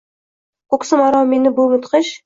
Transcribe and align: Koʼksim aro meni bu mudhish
Koʼksim 0.75 1.05
aro 1.11 1.23
meni 1.35 1.55
bu 1.61 1.71
mudhish 1.77 2.17